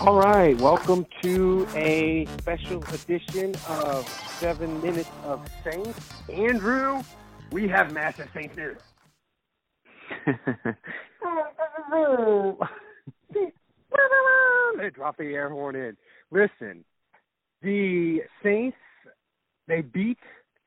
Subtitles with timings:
[0.00, 4.08] All right, welcome to a special edition of
[4.38, 5.98] Seven Minutes of Saints.
[6.32, 7.02] Andrew,
[7.50, 8.78] we have massive Saints news.
[14.78, 15.96] they drop the air horn in.
[16.30, 16.84] Listen,
[17.60, 18.76] the Saints
[19.66, 20.18] they beat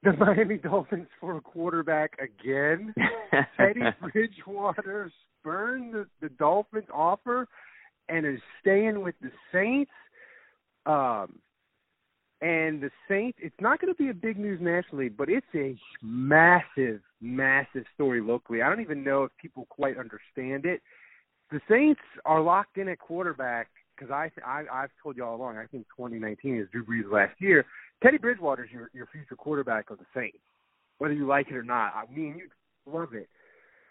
[0.03, 2.93] the Miami Dolphins for a quarterback again.
[3.57, 7.47] Teddy Bridgewater spurned the, the Dolphins offer
[8.09, 9.91] and is staying with the Saints.
[10.85, 11.39] Um,
[12.41, 15.77] and the Saints, it's not going to be a big news nationally, but it's a
[16.01, 18.63] massive, massive story locally.
[18.63, 20.81] I don't even know if people quite understand it.
[21.51, 25.57] The Saints are locked in at quarterback because I, I I've told you all along.
[25.57, 27.65] I think 2019 is Drew Brees' last year.
[28.01, 30.39] Teddy Bridgewater is your your future quarterback of the Saints,
[30.97, 31.93] whether you like it or not.
[31.93, 33.29] I mean, you love it,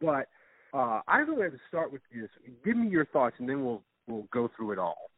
[0.01, 0.27] but
[0.75, 2.29] uh, I really have to start with this.
[2.65, 5.11] Give me your thoughts, and then we'll we'll go through it all.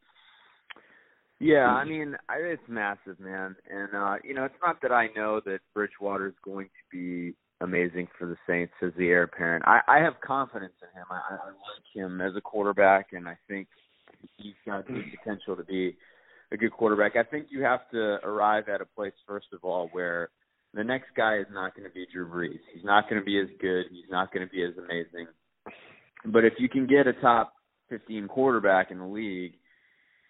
[1.41, 3.57] Yeah, I mean, I, it's massive, man.
[3.69, 7.35] And uh, you know, it's not that I know that Bridgewater is going to be
[7.61, 9.65] amazing for the Saints as the heir apparent.
[9.67, 11.07] I, I have confidence in him.
[11.11, 13.67] I, I like him as a quarterback, and I think
[14.37, 15.97] he's got the potential to be
[16.53, 17.17] a good quarterback.
[17.17, 20.29] I think you have to arrive at a place first of all where
[20.75, 22.61] the next guy is not going to be Drew Brees.
[22.73, 23.87] He's not going to be as good.
[23.91, 25.27] He's not going to be as amazing.
[26.27, 27.55] But if you can get a top
[27.93, 29.53] 15 quarterback in the league,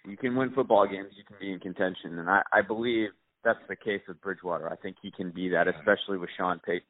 [0.05, 1.11] you can win football games.
[1.17, 3.11] You can be in contention, and I, I believe
[3.45, 4.71] that's the case with Bridgewater.
[4.71, 6.83] I think he can be that, especially with Sean Payton.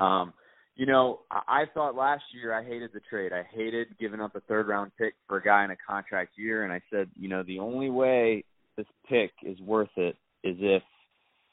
[0.00, 0.32] Um,
[0.74, 3.32] you know, I, I thought last year I hated the trade.
[3.32, 6.64] I hated giving up a third round pick for a guy in a contract year,
[6.64, 8.44] and I said, you know, the only way
[8.76, 10.82] this pick is worth it is if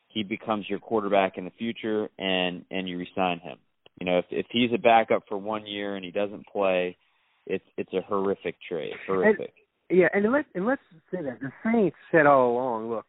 [0.08, 3.58] he becomes your quarterback in the future and and you resign him.
[4.00, 6.98] You know, if if he's a backup for one year and he doesn't play,
[7.50, 8.94] it's it's a horrific trade.
[9.06, 9.54] Horrific.
[9.90, 13.06] And, yeah, and let's and let's say that the Saints said all along, look,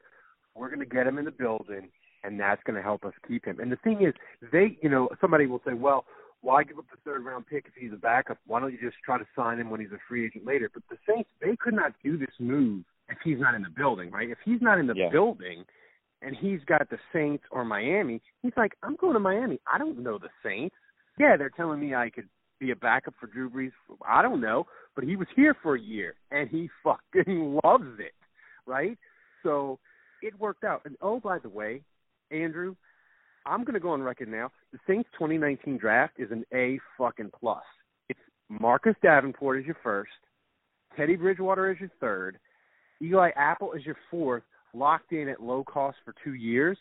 [0.55, 1.91] we're going to get him in the building,
[2.25, 3.61] and that's going to help us keep him.
[3.61, 4.15] And the thing is,
[4.51, 6.05] they, you know, somebody will say, well,
[6.43, 8.39] why give up the third round pick if he's a backup?
[8.47, 10.71] Why don't you just try to sign him when he's a free agent later?
[10.73, 14.11] But the Saints, they could not do this move if he's not in the building,
[14.11, 14.31] right?
[14.31, 15.11] If he's not in the yeah.
[15.11, 15.65] building
[16.23, 19.61] and he's got the Saints or Miami, he's like, I'm going to Miami.
[19.71, 20.75] I don't know the Saints.
[21.19, 22.29] Yeah, they're telling me I could
[22.61, 23.73] be a backup for Drew Brees.
[24.07, 28.15] I don't know, but he was here for a year and he fucking loves it,
[28.67, 28.97] right?
[29.43, 29.79] So
[30.23, 30.83] it worked out.
[30.85, 31.83] And oh, by the way,
[32.31, 32.77] Andrew,
[33.47, 34.51] I'm going to go on record now.
[34.73, 37.65] The Saints 2019 draft is an A fucking plus.
[38.09, 40.11] It's Marcus Davenport is your first,
[40.97, 42.39] Teddy Bridgewater is your third,
[43.03, 44.43] Eli Apple is your fourth,
[44.75, 46.77] locked in at low cost for two years.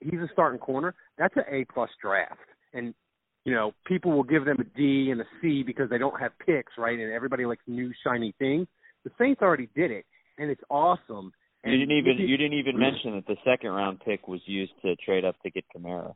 [0.00, 0.94] He's a starting corner.
[1.16, 2.38] That's an A plus draft.
[2.74, 2.94] And
[3.44, 6.32] you know, people will give them a D and a C because they don't have
[6.44, 6.98] picks, right?
[6.98, 8.66] And everybody likes new shiny things.
[9.04, 10.06] The Saints already did it,
[10.38, 11.32] and it's awesome.
[11.62, 14.72] And you didn't even you didn't even mention that the second round pick was used
[14.82, 16.14] to trade up to get Kamara.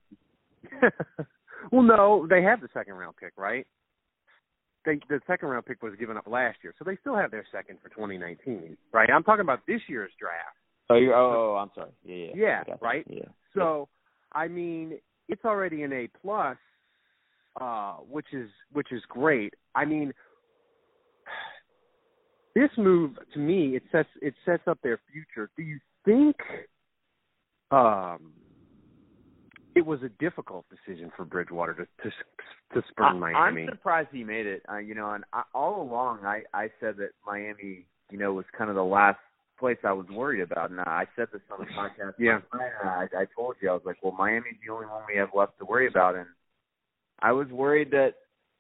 [1.73, 3.67] well, no, they have the second round pick, right?
[4.85, 7.47] They, the second round pick was given up last year, so they still have their
[7.53, 9.11] second for 2019, right?
[9.11, 10.57] I'm talking about this year's draft.
[10.89, 11.91] Oh, you're, oh, oh, I'm sorry.
[12.05, 13.05] Yeah, yeah, yeah, right.
[13.09, 13.25] Yeah.
[13.55, 13.89] So,
[14.33, 16.57] I mean, it's already an A plus
[17.61, 19.55] uh, which is which is great.
[19.75, 20.13] I mean,
[22.55, 25.51] this move to me it sets it sets up their future.
[25.57, 26.37] Do you think
[27.71, 28.33] um,
[29.75, 32.11] it was a difficult decision for Bridgewater to to,
[32.75, 33.63] to spurn Miami?
[33.63, 34.63] I'm surprised he made it.
[34.71, 38.45] Uh, you know, and I, all along I I said that Miami, you know, was
[38.57, 39.19] kind of the last
[39.59, 40.71] place I was worried about.
[40.71, 42.15] And I said this on the podcast.
[42.19, 45.31] Yeah, I, I told you I was like, well, Miami's the only one we have
[45.35, 46.27] left to worry about, and
[47.21, 48.15] I was worried that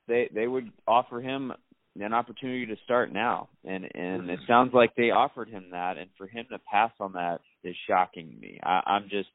[0.06, 1.52] they they would offer him
[2.00, 6.10] an opportunity to start now, and and it sounds like they offered him that, and
[6.16, 8.60] for him to pass on that is shocking me.
[8.62, 9.28] I, I'm just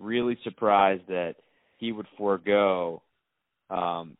[0.00, 1.34] really surprised that
[1.78, 3.02] he would forego
[3.70, 4.16] um,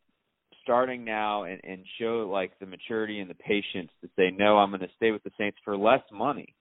[0.63, 4.69] starting now and, and show like the maturity and the patience to say no, I'm
[4.69, 6.55] going to stay with the Saints for less money,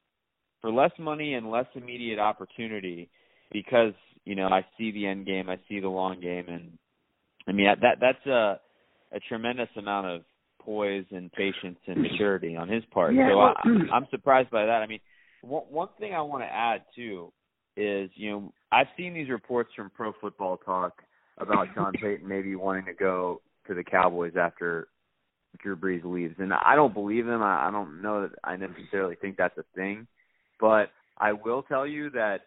[0.60, 3.10] for less money and less immediate opportunity,
[3.52, 3.92] because
[4.24, 6.78] you know I see the end game, I see the long game, and
[7.48, 8.60] I mean that that's a
[9.12, 10.22] a tremendous amount of
[10.60, 13.14] poise and patience and maturity on his part.
[13.14, 14.82] Yeah, so well, I, I'm surprised by that.
[14.82, 15.00] I mean,
[15.40, 17.32] one one thing I want to add too
[17.76, 21.02] is you know I've seen these reports from Pro Football Talk
[21.38, 24.88] about Sean Payton maybe wanting to go to the Cowboys after
[25.62, 27.42] Drew Brees leaves, and I don't believe them.
[27.42, 30.06] I, I don't know that I necessarily think that's a thing,
[30.60, 32.40] but I will tell you that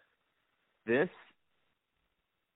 [0.86, 1.08] this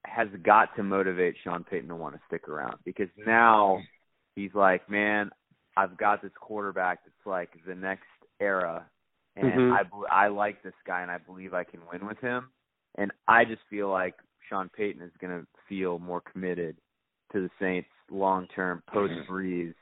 [0.07, 3.81] has got to motivate Sean Payton to want to stick around because now
[4.35, 5.29] he's like, man,
[5.75, 8.07] I've got this quarterback that's like the next
[8.39, 8.89] era,
[9.35, 9.71] and Mhm.
[10.09, 12.51] I I like this guy, and I believe I can win with him,
[12.95, 14.15] and I just feel like
[14.49, 16.77] Sean Payton is going to feel more committed
[17.31, 19.73] to the Saints long term post Brees,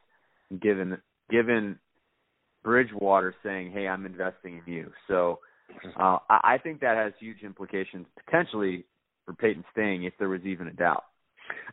[0.60, 0.98] given
[1.30, 1.80] given
[2.64, 5.40] Bridgewater saying, "Hey, I'm investing in you." So
[5.96, 8.86] uh, I, I think that has huge implications potentially
[9.26, 11.06] for Payton staying if there was even a doubt.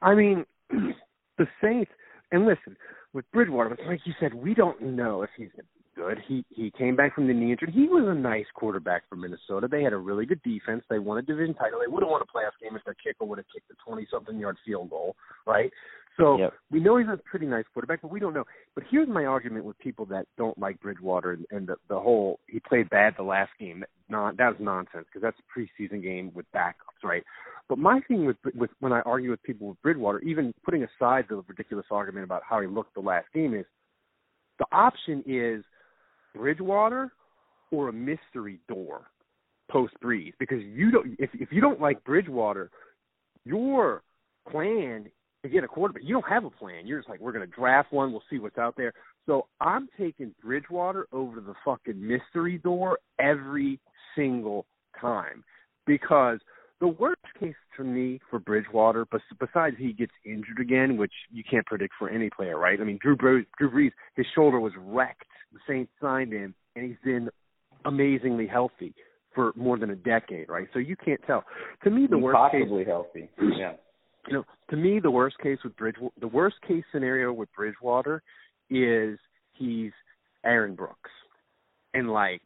[0.01, 1.91] I mean, the Saints,
[2.31, 2.77] and listen,
[3.13, 5.51] with Bridgewater, like you said, we don't know if he's
[5.95, 6.19] good.
[6.27, 7.71] He he came back from the knee injury.
[7.73, 9.69] He was a nice quarterback for Minnesota.
[9.71, 10.83] They had a really good defense.
[10.89, 11.81] They won a division title.
[11.81, 14.39] They would have won a playoff game if their kicker would have kicked a twenty-something
[14.39, 15.17] yard field goal,
[15.47, 15.71] right?
[16.19, 16.53] So Yep.
[16.71, 18.45] we know he's a pretty nice quarterback, but we don't know.
[18.75, 22.41] But here's my argument with people that don't like Bridgewater and, and the the whole
[22.49, 23.81] he played bad the last game.
[23.81, 27.25] That non that was nonsense because that's a preseason game with backups, right?
[27.69, 31.27] But my thing with with when I argue with people with Bridgewater, even putting aside
[31.29, 33.65] the ridiculous argument about how he looked the last game, is
[34.59, 35.65] the option is
[36.35, 37.13] Bridgewater
[37.71, 39.07] or a mystery door
[39.71, 42.71] post Brees because you don't if if you don't like Bridgewater,
[43.45, 44.03] your
[44.51, 45.07] plan
[45.43, 46.87] to get a quarterback, you don't have a plan.
[46.87, 48.93] You're just like we're going to draft one, we'll see what's out there.
[49.27, 53.81] So I'm taking Bridgewater over to the fucking mystery door every
[54.15, 54.67] single
[55.01, 55.45] time
[55.87, 56.39] because
[56.81, 61.45] the worst case for me for Bridgewater, bes- besides he gets injured again, which you
[61.49, 62.81] can't predict for any player, right?
[62.81, 65.25] I mean, Drew Brees, Drew Brees, his shoulder was wrecked.
[65.53, 67.29] The Saints signed him, and he's been
[67.85, 68.95] amazingly healthy
[69.35, 70.67] for more than a decade, right?
[70.73, 71.45] So you can't tell.
[71.85, 73.31] To me, the worst case, possibly healthy.
[73.57, 73.73] Yeah.
[74.27, 78.23] You know, to me, the worst case with Bridge, the worst case scenario with Bridgewater
[78.71, 79.19] is
[79.53, 79.93] he's
[80.45, 81.11] Aaron Brooks,
[81.95, 82.43] and like,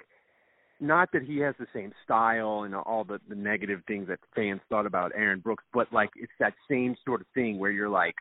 [0.80, 4.60] not that he has the same style and all the the negative things that fans
[4.68, 8.14] thought about Aaron Brooks, but like it's that same sort of thing where you're like,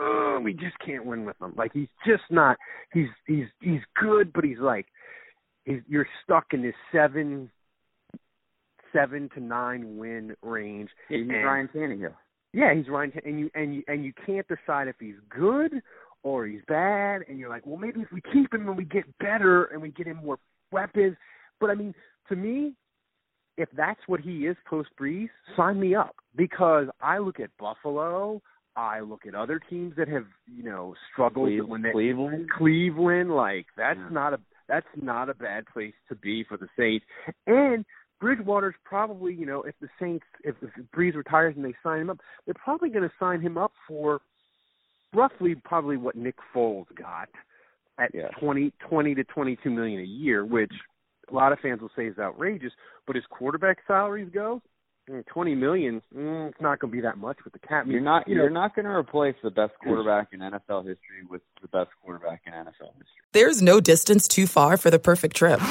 [0.00, 1.54] Ugh, we just can't win with him.
[1.56, 2.56] Like he's just not.
[2.92, 4.86] He's he's he's good, but he's like,
[5.64, 7.50] he's you're stuck in this seven
[8.92, 10.90] seven to nine win range.
[11.08, 12.14] He's and- Ryan Tannehill.
[12.54, 15.82] Yeah, he's Ryan, and you and you and you can't decide if he's good
[16.22, 19.04] or he's bad, and you're like, well, maybe if we keep him and we get
[19.18, 20.38] better and we get him more
[20.70, 21.16] weapons.
[21.60, 21.94] But I mean,
[22.28, 22.74] to me,
[23.58, 28.40] if that's what he is post Brees, sign me up because I look at Buffalo,
[28.76, 32.48] I look at other teams that have you know struggled Cleve- when they Cleveland.
[32.56, 34.08] Cleveland, like that's Yeah.
[34.10, 37.04] not a that's not a bad place to be for the Saints.
[37.46, 37.84] And
[38.20, 42.10] Bridgewater's probably, you know, if the Saints if, if Brees retires and they sign him
[42.10, 44.20] up, they're probably going to sign him up for
[45.12, 47.28] roughly probably what Nick Foles got
[47.98, 48.28] at Yeah.
[48.40, 50.72] twenty twenty to twenty two million a year, which
[51.30, 52.72] a lot of fans will say is outrageous.
[53.06, 54.62] But as quarterback salaries go,
[55.08, 57.86] mm, twenty million, mm, it's not going to be that much with the cap.
[57.86, 61.24] You're not you know, you're not going to replace the best quarterback in NFL history
[61.28, 63.22] with the best quarterback in NFL history.
[63.32, 65.60] There's no distance too far for the perfect trip.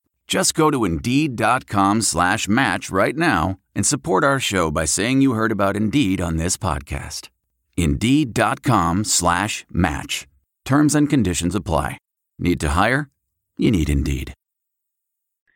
[0.31, 5.33] Just go to Indeed.com slash match right now and support our show by saying you
[5.33, 7.27] heard about Indeed on this podcast.
[7.75, 10.29] Indeed.com slash match.
[10.63, 11.97] Terms and conditions apply.
[12.39, 13.09] Need to hire?
[13.57, 14.33] You need Indeed.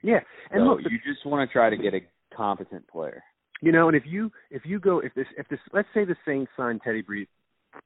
[0.04, 0.20] yeah.
[0.52, 2.02] And so look, you just want to try to get a
[2.36, 3.24] competent player.
[3.62, 6.18] You know, and if you if you go if this if this let's say the
[6.28, 7.28] Saints sign Teddy Brees,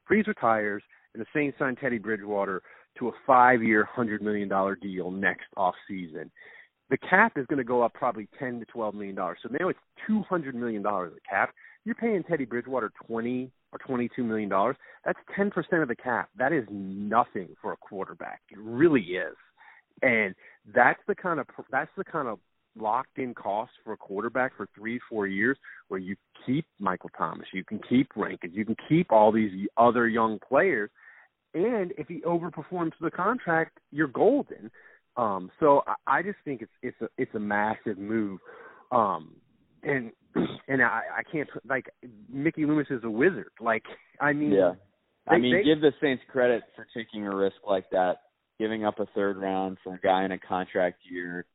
[0.09, 0.81] Brees retires,
[1.13, 2.63] and the Saints sign Teddy Bridgewater
[2.97, 6.31] to a five year, hundred million dollar deal next off season.
[6.89, 9.37] The cap is going to go up probably ten to twelve million dollars.
[9.43, 11.53] So now it's two hundred million dollars of cap.
[11.85, 14.75] You're paying Teddy Bridgewater twenty or twenty two million dollars.
[15.05, 16.29] That's ten percent of the cap.
[16.37, 18.41] That is nothing for a quarterback.
[18.51, 19.35] It really is,
[20.01, 20.35] and
[20.73, 22.39] that's the kind of that's the kind of
[22.79, 26.15] locked in cost for a quarterback for three four years where you
[26.45, 30.89] keep Michael Thomas, you can keep Rankins, you can keep all these other young players,
[31.53, 34.69] and if he overperforms the contract, you're golden.
[35.19, 38.39] Um, so I, I just think it's it's a it's a massive move,
[38.89, 39.35] um,
[39.83, 40.11] and
[40.67, 41.87] and I, I can't like
[42.31, 43.51] Mickey Loomis is a wizard.
[43.59, 43.83] Like
[44.21, 44.73] I mean, yeah.
[45.27, 48.21] They, I mean, they, give the Saints credit for taking a risk like that,
[48.59, 51.45] giving up a third round for a guy in a contract year,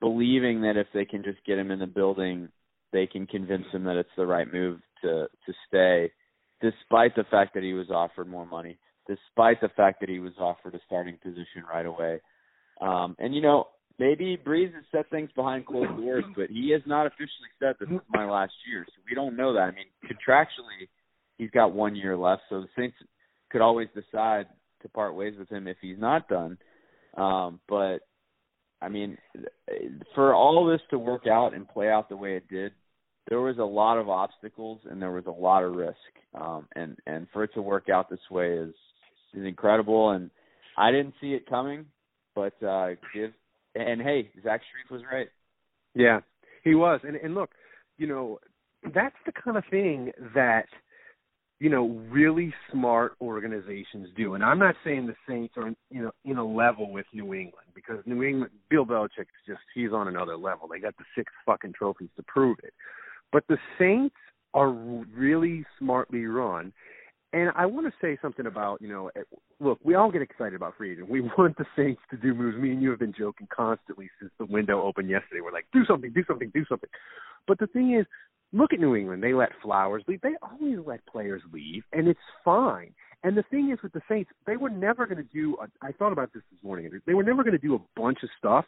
[0.00, 2.48] believing that if they can just get him in the building,
[2.92, 6.10] they can convince him that it's the right move to to stay,
[6.60, 10.32] despite the fact that he was offered more money, despite the fact that he was
[10.40, 12.20] offered a starting position right away.
[12.82, 16.82] Um, and you know, maybe Brees has set things behind closed doors, but he has
[16.86, 19.60] not officially said this is my last year, so we don't know that.
[19.60, 20.88] I mean, contractually,
[21.38, 22.96] he's got one year left, so the Saints
[23.50, 24.46] could always decide
[24.82, 26.58] to part ways with him if he's not done.
[27.16, 27.98] Um, but
[28.80, 29.16] I mean,
[30.14, 32.72] for all this to work out and play out the way it did,
[33.28, 35.96] there was a lot of obstacles and there was a lot of risk.
[36.34, 38.74] Um, and and for it to work out this way is
[39.34, 40.10] is incredible.
[40.10, 40.30] And
[40.76, 41.86] I didn't see it coming,
[42.34, 43.32] but uh, give
[43.74, 45.28] and hey, Zach Strief was right.
[45.94, 46.20] Yeah,
[46.64, 47.00] he was.
[47.04, 47.50] And and look,
[47.98, 48.38] you know,
[48.94, 50.66] that's the kind of thing that
[51.58, 54.34] you know really smart organizations do.
[54.34, 57.68] And I'm not saying the Saints are you know in a level with New England
[57.74, 60.68] because New England, Bill Belichick's just he's on another level.
[60.68, 62.74] They got the six fucking trophies to prove it.
[63.32, 64.16] But the Saints
[64.54, 66.72] are really smartly run
[67.32, 69.22] and I want to say something about, you know, eh,
[69.58, 71.08] look, we all get excited about free agent.
[71.08, 72.58] We want the Saints to do moves.
[72.58, 75.40] Me and you have been joking constantly since the window opened yesterday.
[75.40, 76.90] We're like, do something, do something, do something.
[77.48, 78.06] But the thing is,
[78.52, 79.22] look at New England.
[79.22, 80.20] They let Flowers leave.
[80.20, 82.92] They always let players leave, and it's fine.
[83.24, 85.56] And the thing is with the Saints, they were never going to do.
[85.62, 86.90] A, I thought about this this morning.
[87.06, 88.64] They were never going to do a bunch of stuff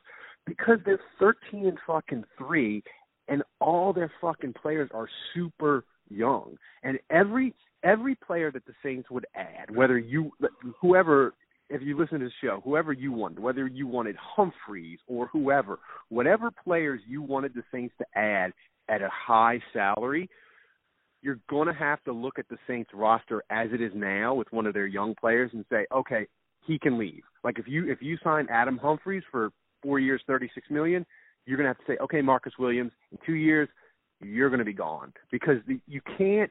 [0.47, 2.83] because they're thirteen and fucking three,
[3.29, 6.57] and all their fucking players are super young.
[6.83, 7.55] And every
[7.85, 10.33] every player that the Saints would add, whether you
[10.81, 11.35] whoever
[11.71, 15.79] if you listen to the show, whoever you wanted, whether you wanted Humphries or whoever,
[16.09, 18.53] whatever players you wanted the Saints to add
[18.89, 20.29] at a high salary,
[21.23, 24.53] you're going to have to look at the Saints roster as it is now with
[24.53, 26.27] one of their young players and say, okay,
[26.67, 27.23] he can leave.
[27.43, 29.51] Like if you if you sign Adam Humphries for
[29.83, 31.05] four years, thirty six million,
[31.47, 33.69] you're going to have to say, okay, Marcus Williams, in two years,
[34.23, 36.51] you're going to be gone because the, you can't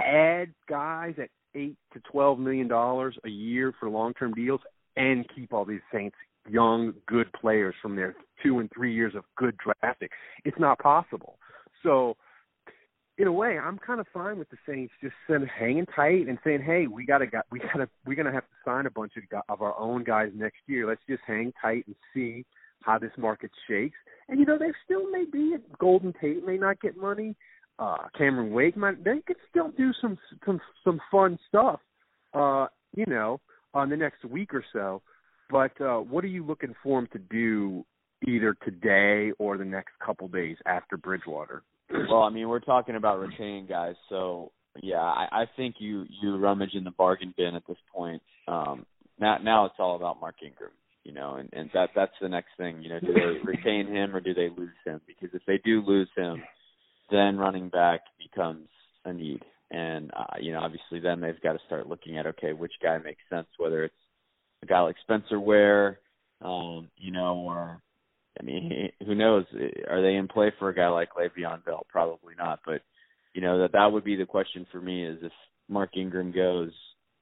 [0.00, 4.60] add guys at eight to twelve million dollars a year for long term deals
[4.96, 6.16] and keep all these Saints
[6.48, 10.08] young, good players from their two and three years of good drafting.
[10.44, 11.38] It's not possible.
[11.82, 12.16] So
[13.18, 15.14] in a way, I'm kind of fine with the Saints just
[15.58, 18.44] hanging tight and saying, "Hey, we got to got we got to we're to have
[18.44, 20.86] to sign a bunch of of our own guys next year.
[20.86, 22.44] Let's just hang tight and see
[22.82, 23.96] how this market shakes."
[24.28, 27.34] And you know, there still may be Golden Tate may not get money
[27.78, 31.80] uh Cameron Wake might they could still do some some some fun stuff
[32.34, 33.40] uh you know
[33.74, 35.02] on the next week or so.
[35.50, 37.84] But uh what are you looking for him to do
[38.26, 41.62] either today or the next couple days after Bridgewater?
[42.10, 44.52] Well I mean we're talking about retaining guys so
[44.82, 48.22] yeah I I think you you rummage in the bargain bin at this point.
[48.48, 48.86] Um
[49.20, 50.72] now now it's all about Mark Ingram
[51.04, 54.16] you know and and that that's the next thing you know do they retain him
[54.16, 55.00] or do they lose him?
[55.06, 56.42] Because if they do lose him
[57.10, 58.68] then running back becomes
[59.04, 59.44] a need.
[59.70, 62.98] And uh, you know, obviously, then they've got to start looking at okay, which guy
[62.98, 63.94] makes sense, whether it's
[64.62, 65.98] a guy like Spencer Ware,
[66.40, 67.82] um, you know, or
[68.40, 69.44] I mean, who knows?
[69.88, 71.86] Are they in play for a guy like Le'Veon Bell?
[71.88, 72.60] Probably not.
[72.64, 72.82] But
[73.34, 75.32] you know, that that would be the question for me: is if
[75.68, 76.70] Mark Ingram goes,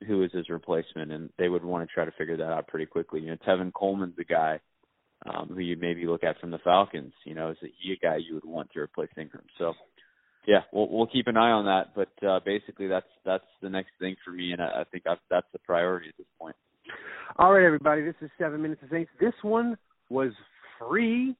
[0.06, 1.12] who is his replacement?
[1.12, 3.20] And they would want to try to figure that out pretty quickly.
[3.20, 4.60] You know, Tevin Coleman's the guy
[5.26, 7.12] um, who you maybe look at from the Falcons.
[7.24, 9.44] You know, is he a guy you would want to replace Ingram?
[9.58, 9.74] So,
[10.46, 11.94] yeah, we'll we'll keep an eye on that.
[11.94, 15.18] But uh, basically, that's that's the next thing for me, and I, I think I've,
[15.30, 16.56] that's the priority at this point.
[17.36, 19.10] All right, everybody, this is Seven Minutes of Saints.
[19.18, 19.76] This one
[20.10, 20.32] was
[20.78, 21.34] free,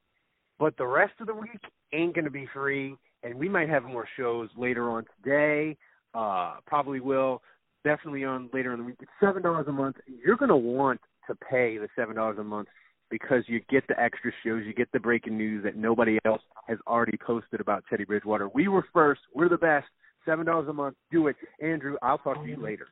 [0.59, 1.61] but the rest of the week
[1.93, 5.77] ain't going to be free, and we might have more shows later on today.
[6.15, 7.43] Uh, probably will.
[7.85, 8.97] Definitely on later in the week.
[9.01, 9.97] It's seven dollars a month.
[10.07, 12.69] You're going to want to pay the seven dollars a month
[13.11, 16.79] because you get the extra shows, you get the breaking news that nobody else has
[16.87, 18.49] already posted about Teddy Bridgewater.
[18.49, 19.21] We were first.
[19.35, 19.87] We're the best.
[20.25, 20.97] Seven dollars a month.
[21.11, 21.97] Do it, Andrew.
[22.03, 22.89] I'll talk to you oh, later.